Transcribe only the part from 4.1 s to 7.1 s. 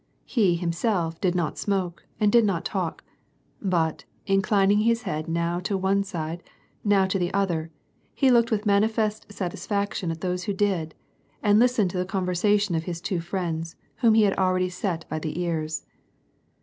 inclining his head now to one side, now